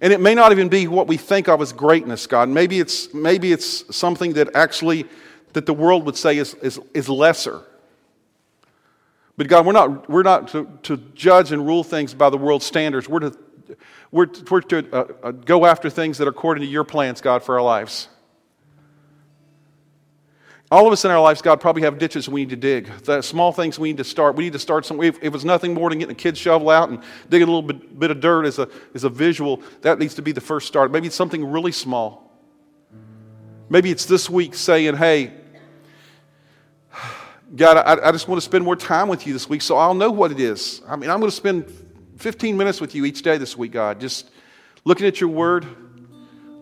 [0.00, 2.48] And it may not even be what we think of as greatness, God.
[2.48, 5.06] Maybe it's, maybe it's something that actually
[5.54, 7.64] that the world would say is, is, is lesser.
[9.38, 12.66] But God, we're not, we're not to, to judge and rule things by the world's
[12.66, 13.08] standards.
[13.08, 13.38] We're to,
[14.10, 17.44] we're, we're to uh, uh, go after things that are according to your plans, God,
[17.44, 18.08] for our lives.
[20.72, 22.90] All of us in our lives, God, probably have ditches we need to dig.
[23.04, 24.34] The small things we need to start.
[24.34, 25.06] We need to start somewhere.
[25.06, 27.62] If it was nothing more than getting a kid's shovel out and digging a little
[27.62, 30.66] bit, bit of dirt as a, as a visual, that needs to be the first
[30.66, 30.90] start.
[30.90, 32.36] Maybe it's something really small.
[33.70, 35.32] Maybe it's this week saying, hey,
[37.58, 39.92] God, I, I just want to spend more time with you this week so I'll
[39.92, 40.80] know what it is.
[40.86, 41.68] I mean, I'm going to spend
[42.18, 44.30] 15 minutes with you each day this week, God, just
[44.84, 45.66] looking at your word,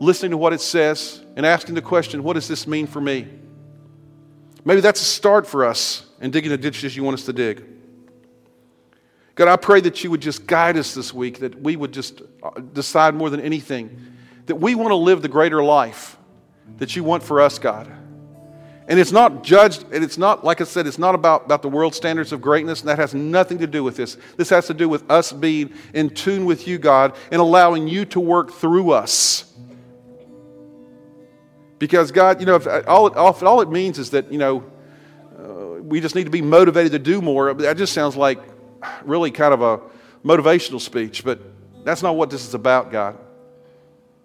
[0.00, 3.28] listening to what it says, and asking the question, what does this mean for me?
[4.64, 7.62] Maybe that's a start for us in digging the ditches you want us to dig.
[9.34, 12.22] God, I pray that you would just guide us this week, that we would just
[12.42, 14.14] uh, decide more than anything
[14.46, 16.16] that we want to live the greater life
[16.78, 17.92] that you want for us, God.
[18.88, 21.68] And it's not judged, and it's not, like I said, it's not about, about the
[21.68, 24.16] world standards of greatness, and that has nothing to do with this.
[24.36, 28.04] This has to do with us being in tune with you, God, and allowing you
[28.06, 29.52] to work through us.
[31.80, 34.64] Because, God, you know, if all, it, all it means is that, you know,
[35.36, 38.40] uh, we just need to be motivated to do more, that just sounds like
[39.04, 39.80] really kind of a
[40.24, 41.40] motivational speech, but
[41.84, 43.18] that's not what this is about, God.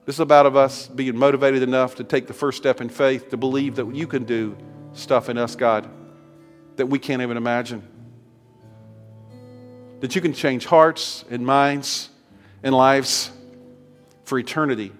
[0.06, 3.30] This is about of us being motivated enough to take the first step in faith
[3.30, 4.58] to believe that you can do
[4.93, 5.88] stuff in us, God,
[6.78, 7.88] that we can't even imagine.
[9.99, 12.10] That you can change hearts and minds
[12.64, 13.32] and lives
[14.26, 14.91] for eternity.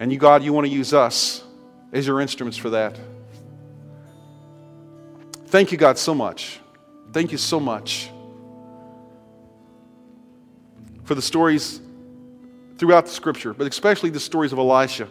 [0.00, 1.44] And you, God, you want to use us
[1.92, 2.98] as your instruments for that.
[5.46, 6.58] Thank you, God, so much.
[7.12, 8.10] Thank you so much
[11.04, 11.80] for the stories
[12.84, 15.08] throughout the scripture, but especially the stories of Elisha,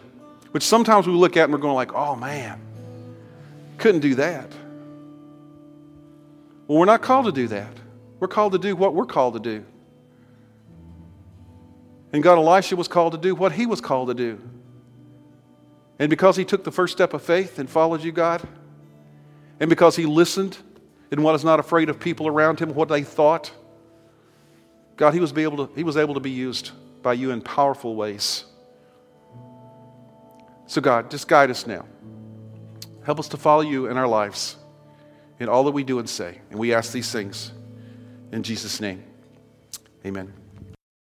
[0.52, 2.60] which sometimes we look at and we're going like, oh man,
[3.78, 4.48] couldn't do that.
[6.68, 7.76] Well, we're not called to do that.
[8.20, 9.64] We're called to do what we're called to do.
[12.12, 14.40] And God, Elisha was called to do what he was called to do.
[15.98, 18.46] And because he took the first step of faith and followed you, God,
[19.58, 20.58] and because he listened
[21.10, 23.50] and was not afraid of people around him, what they thought,
[24.96, 26.70] God, he was, be able to, he was able to be used
[27.04, 28.44] by you in powerful ways.
[30.66, 31.86] So, God, just guide us now.
[33.04, 34.56] Help us to follow you in our lives,
[35.38, 36.40] in all that we do and say.
[36.50, 37.52] And we ask these things
[38.32, 39.04] in Jesus' name.
[40.04, 40.43] Amen.